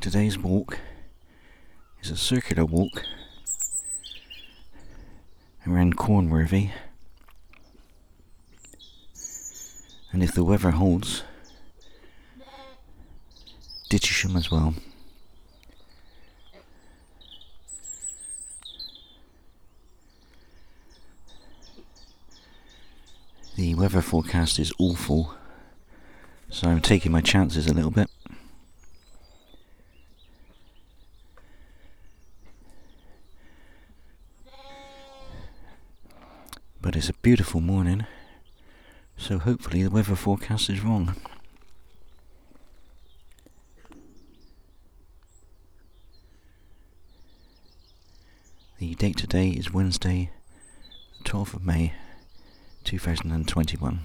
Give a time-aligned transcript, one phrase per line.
[0.00, 0.78] Today's walk
[2.02, 3.04] is a circular walk
[5.66, 6.70] around Cornworthy.
[10.10, 11.22] And if the weather holds,
[13.90, 14.72] Dittisham as well.
[23.56, 25.34] The weather forecast is awful,
[26.48, 28.08] so I'm taking my chances a little bit.
[36.82, 38.04] But it's a beautiful morning,
[39.16, 41.16] so hopefully the weather forecast is wrong.
[48.78, 50.28] The date today is Wednesday,
[51.24, 51.94] 12th of May,
[52.84, 54.00] 2021.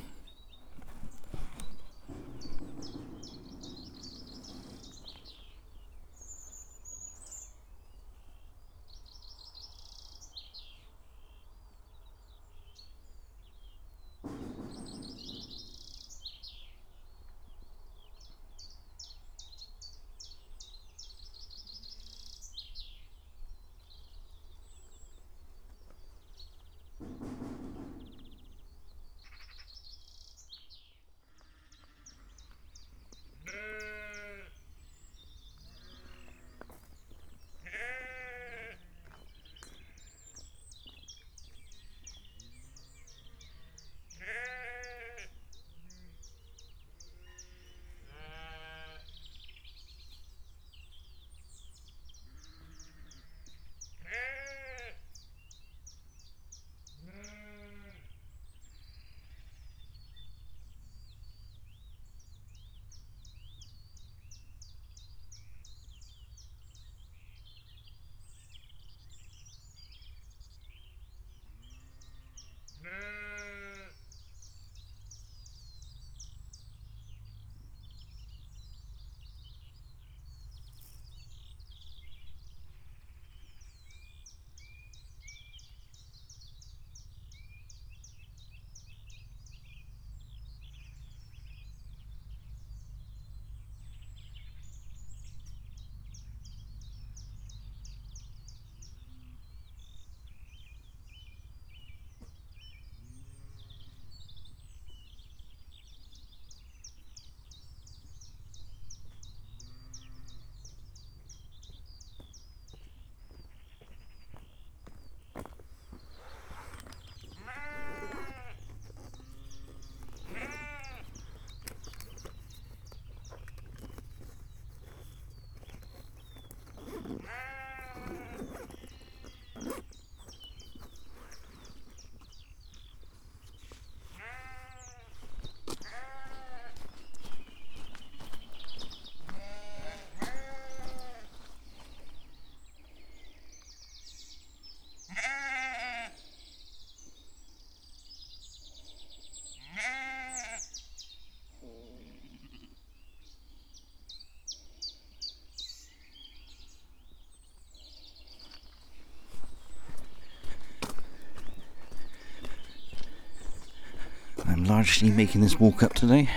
[164.68, 166.28] Largely making this walk up today.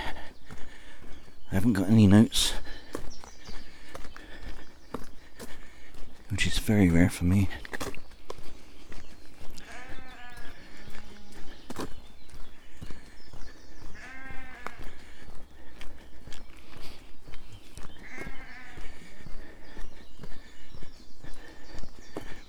[1.51, 2.53] I haven't got any notes,
[6.29, 7.49] which is very rare for me.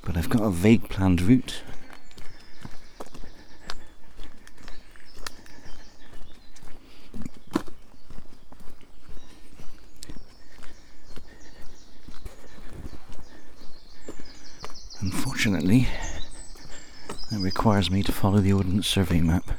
[0.03, 1.63] But I've got a vague planned route
[15.43, 15.89] Unfortunately,
[17.31, 19.51] that requires me to follow the Ordnance Survey map.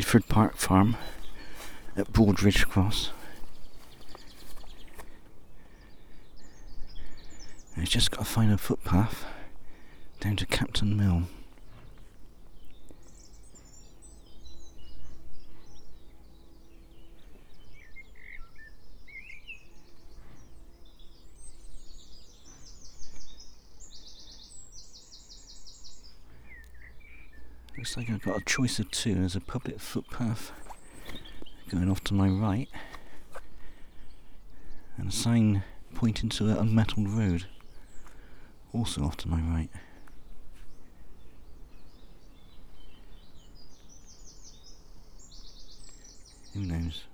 [0.00, 0.96] Tydeford Park Farm
[1.94, 3.10] at Broadridge Cross.
[7.76, 9.26] I've just got to find a footpath
[10.20, 11.24] down to Capton Mill.
[27.80, 29.14] Looks like I've got a choice of two.
[29.14, 30.52] There's a public footpath
[31.70, 32.68] going off to my right,
[34.98, 35.62] and a sign
[35.94, 37.46] pointing to an unmetalled road
[38.74, 39.70] also off to my right.
[46.52, 47.04] Who knows?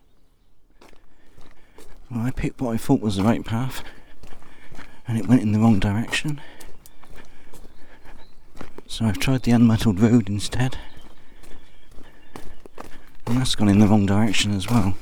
[2.11, 3.85] Well, I picked what I thought was the right path,
[5.06, 6.40] and it went in the wrong direction.
[8.96, 10.78] So I've tried the unmetalled road instead.
[13.26, 14.96] And that's gone in the wrong direction as well.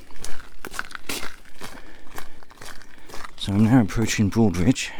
[3.36, 4.90] So I'm now approaching Broadridge.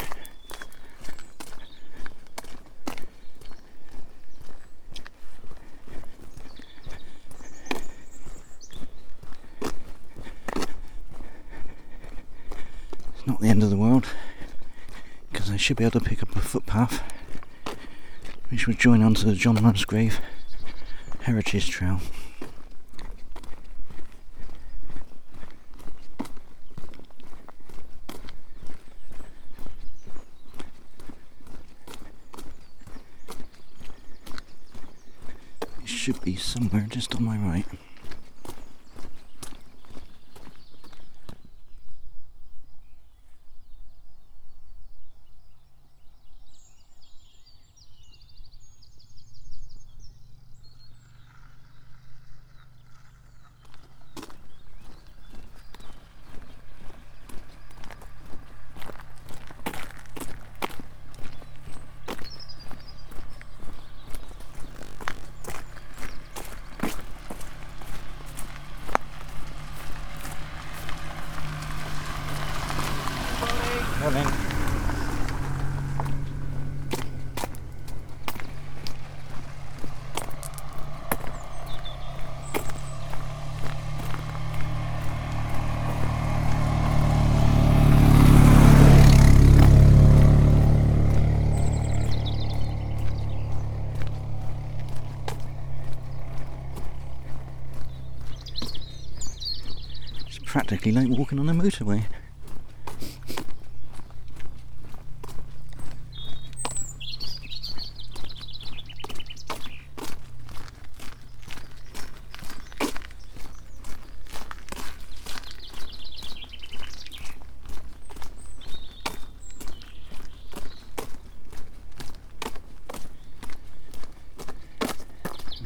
[13.12, 14.06] It's not the end of the world
[15.32, 17.02] because I should be able to pick up a footpath
[18.54, 20.20] which would join onto the John Musgrave
[21.22, 22.00] Heritage Trail.
[35.82, 37.66] It should be somewhere just on my right.
[74.00, 74.26] Morning.
[100.26, 102.04] It's practically like walking on a motorway.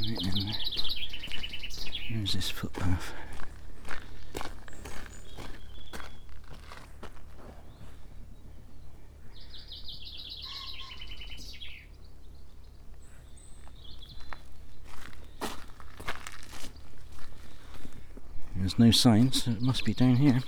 [0.00, 0.54] Right then,
[2.06, 3.12] here's this footpath.
[18.56, 20.40] There's no sign, so it must be down here.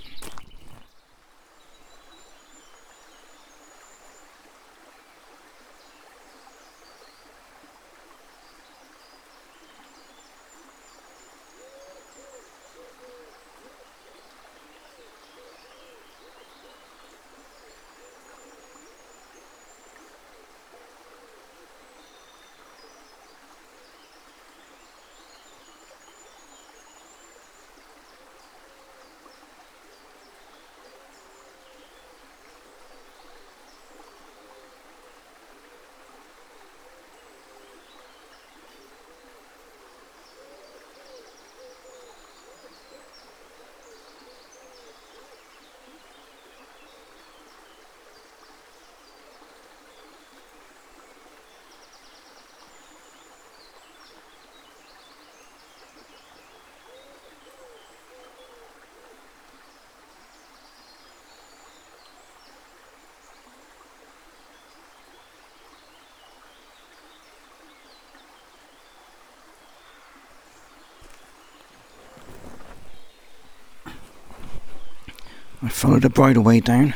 [75.63, 76.95] I followed a bridleway down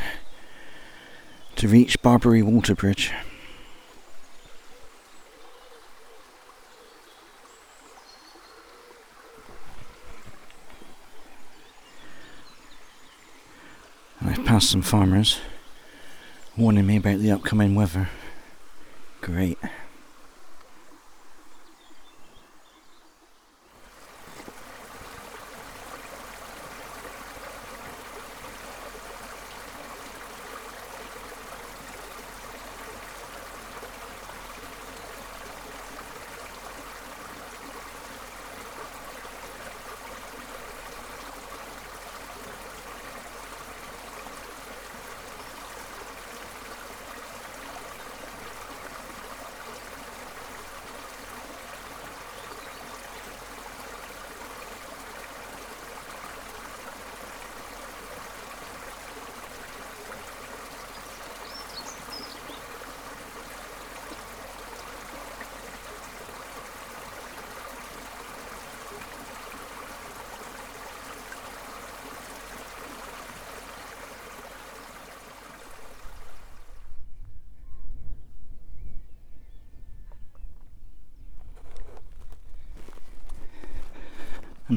[1.55, 3.13] to reach Barbary Water Bridge.
[14.19, 15.39] I've passed some farmers
[16.57, 18.09] warning me about the upcoming weather.
[19.21, 19.59] Great.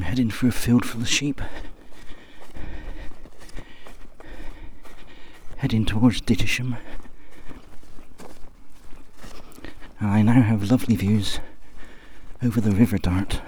[0.09, 1.39] Heading for a field full of sheep.
[5.59, 6.79] Heading towards Dittisham.
[10.01, 11.41] I now have lovely views
[12.43, 13.43] over the River Dart.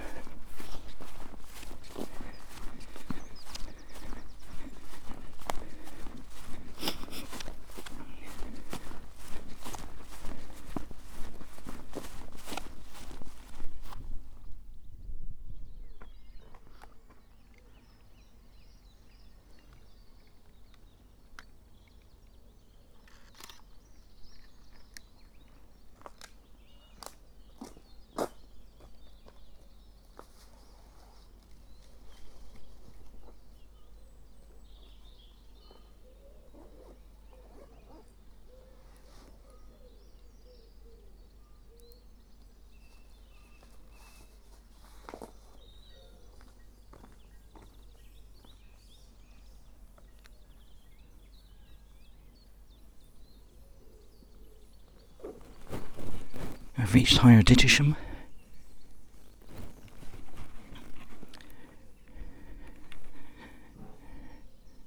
[57.00, 57.42] Reached Higher.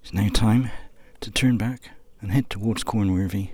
[0.03, 0.70] It's now time
[1.22, 1.89] to turn back
[2.22, 3.50] and head towards Cornworthy.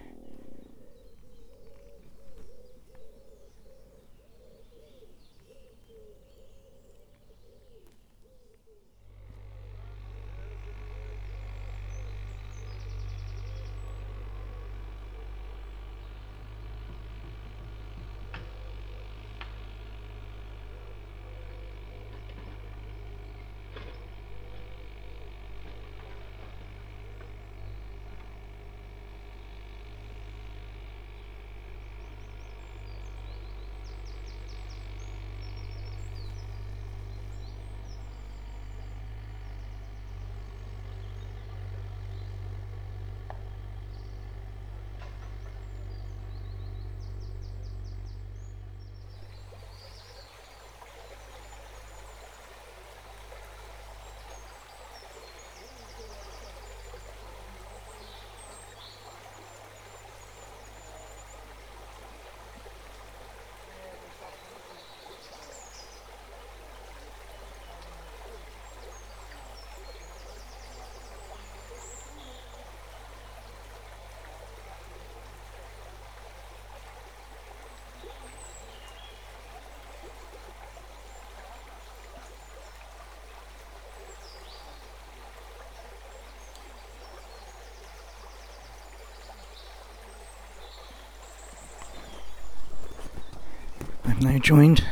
[94.19, 94.83] I've now joined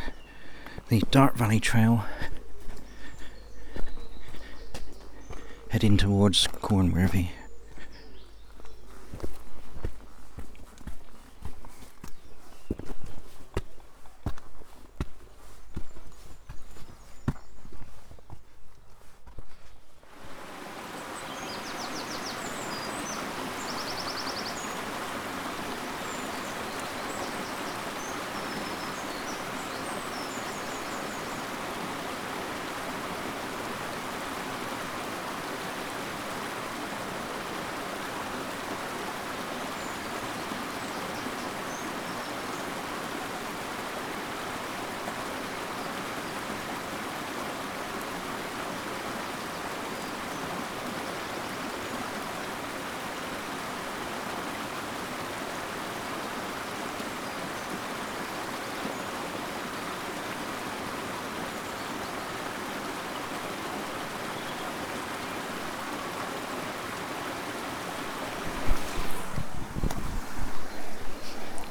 [0.87, 2.05] the Dart Valley Trail
[5.69, 7.31] heading towards Cornworthy.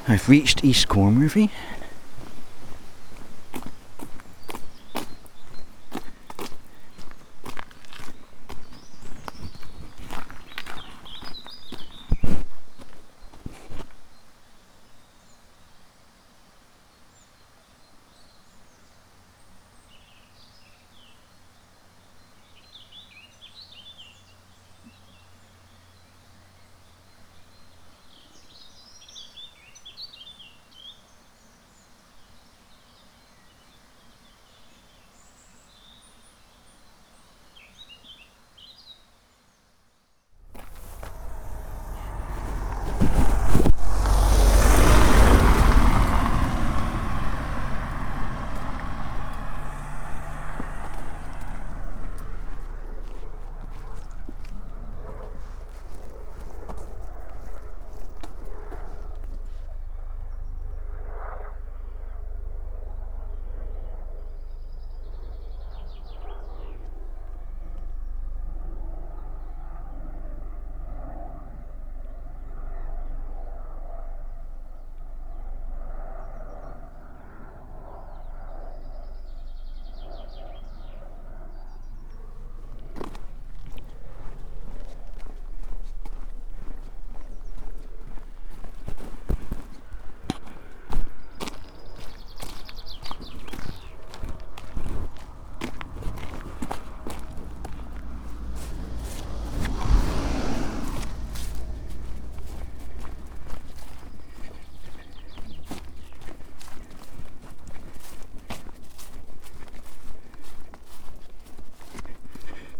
[0.09, 1.49] I've reached East Cornworthy.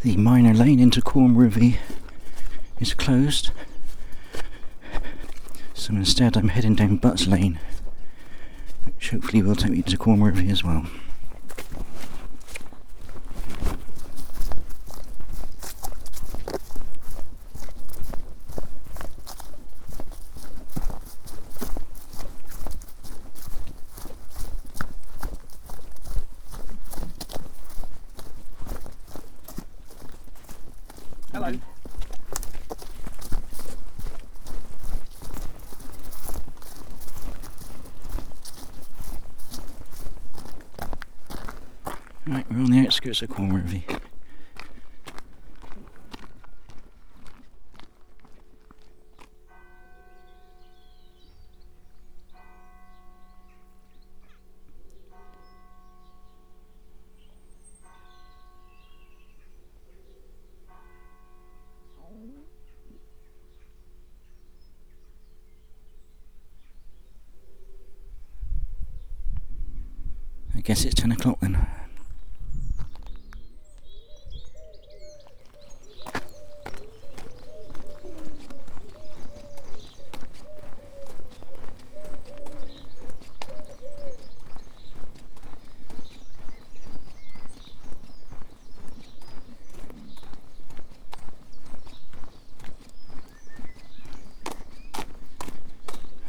[0.07, 1.75] The minor lane into Cornworthy
[2.79, 3.51] is closed.
[5.73, 7.59] So instead I'm heading down Butts Lane,
[8.85, 10.85] which hopefully will take me to Cornworthy as well.
[31.33, 31.53] Hello.
[42.25, 43.83] Right, we're on the outskirts of Cornworthy.
[70.55, 71.65] I guess it's 10 o'clock then.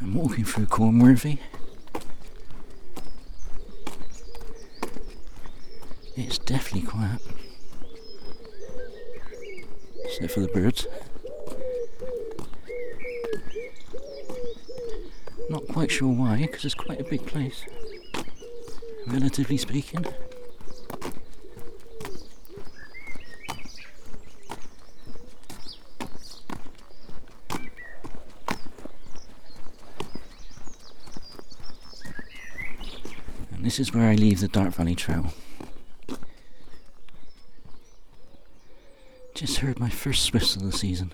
[0.01, 1.39] I'm walking through Cornworthy.
[6.21, 7.21] It's definitely quiet.
[10.05, 10.89] Except for the birds.
[15.49, 17.65] Not quite sure why, because it's quite a big place.
[19.49, 20.05] Relatively speaking.
[33.53, 35.33] And this is where I leave the Dart Valley Trail.
[39.35, 41.13] Just heard my first swifts of the season.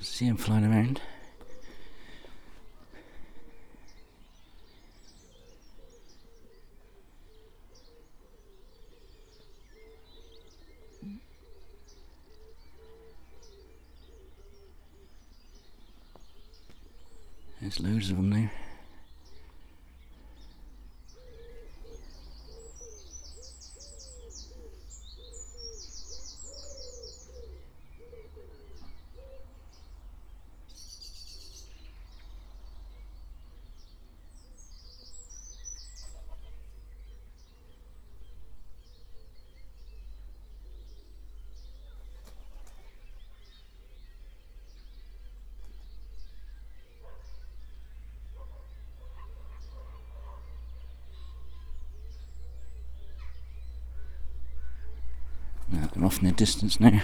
[0.00, 1.00] See him flying around.
[56.20, 57.00] In the distance now.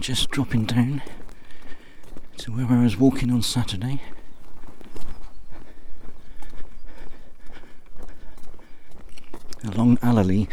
[0.00, 1.00] Just dropping down
[2.54, 4.00] where I was walking on Saturday.
[9.64, 10.48] Along Allaleigh.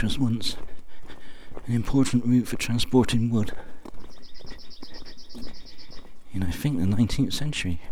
[0.00, 0.56] Which was once
[1.66, 3.52] an important route for transporting wood
[6.32, 7.82] in, I think, the 19th century.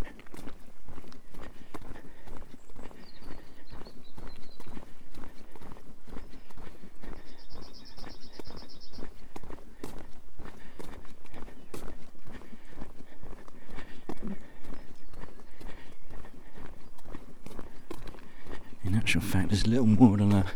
[18.82, 20.46] In actual fact, there's a little more than a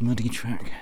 [0.00, 0.72] muddy track.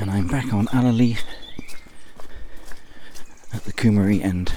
[0.00, 1.18] and Back on Allaleigh
[3.54, 4.52] at the Coomery end.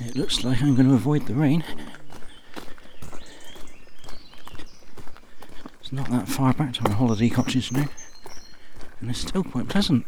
[0.00, 1.62] It looks like I'm going to avoid the rain.
[5.80, 7.88] It's not that far back to our holiday cottage now,
[9.00, 10.06] and it's still quite pleasant.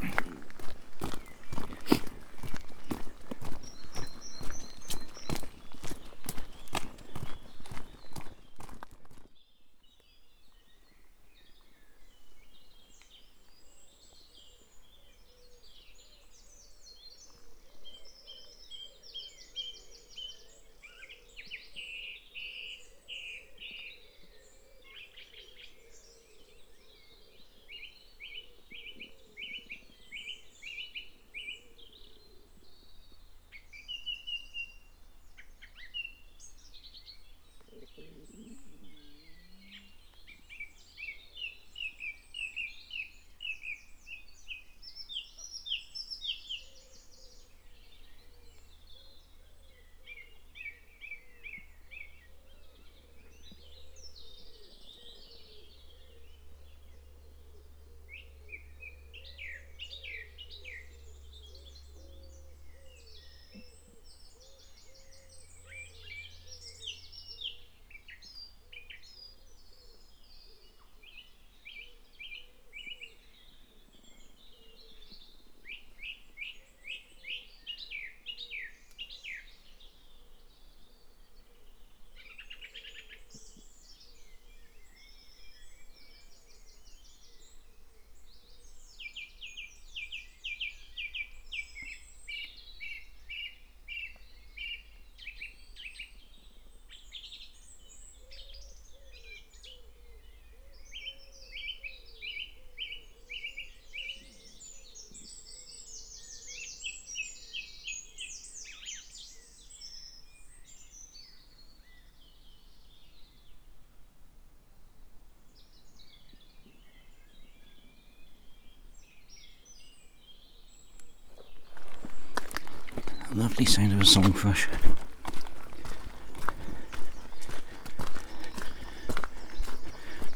[123.32, 124.66] Lovely sound of a song thrush.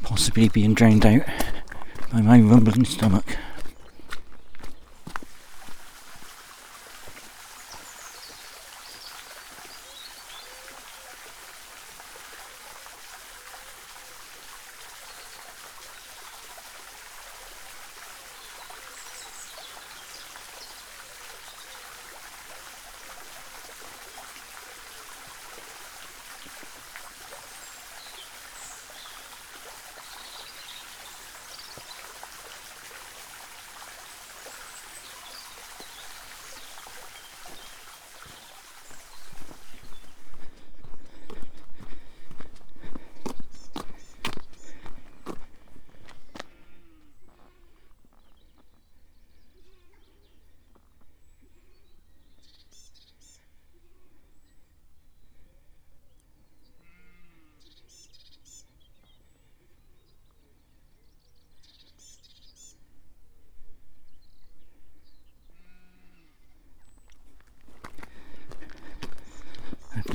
[0.03, 1.23] Possibly being drowned out
[2.11, 3.37] by my rumbling stomach.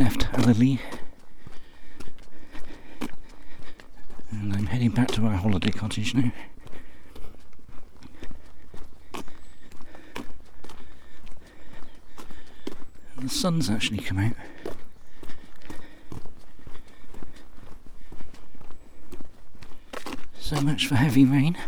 [0.00, 0.80] Left Allaleigh
[4.30, 6.32] and I'm heading back to our holiday cottage now.
[13.18, 14.32] The sun's actually come out.
[20.38, 21.58] So much for heavy rain.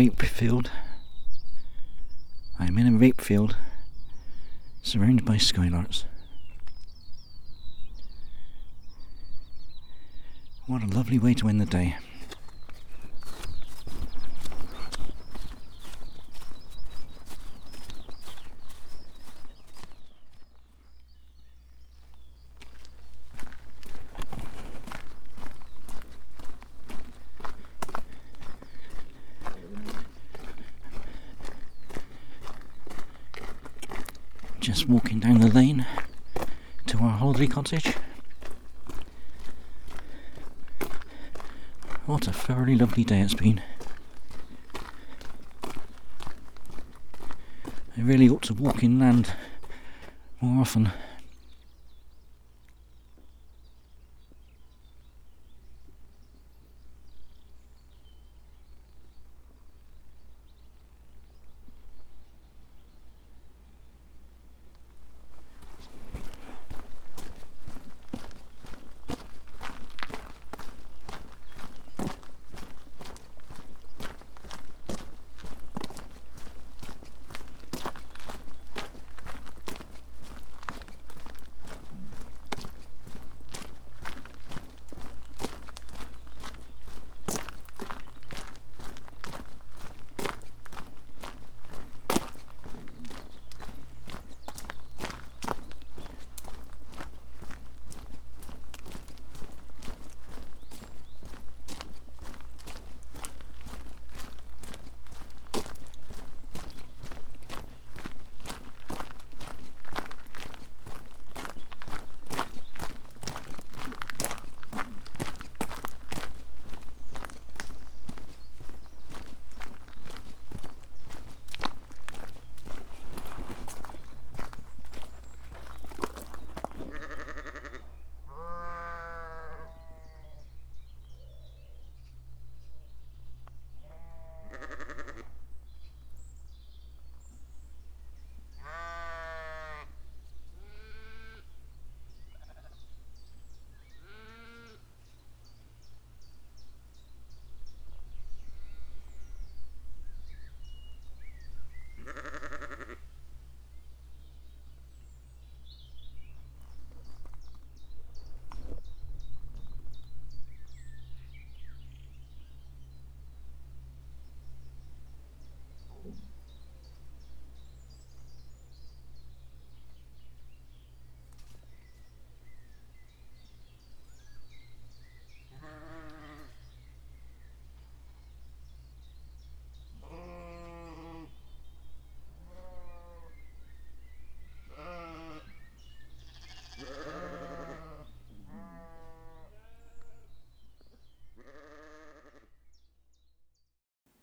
[0.00, 0.70] Rape field.
[2.58, 3.54] I'm in a rape field
[4.82, 6.04] surrounded by skylarks.
[10.66, 11.98] What a lovely way to end the day.
[34.70, 35.84] just walking down the lane
[36.86, 37.94] to our holiday cottage.
[42.60, 43.62] Thoroughly lovely day it's been.
[47.96, 49.32] I really ought to walk inland
[50.42, 50.90] more often.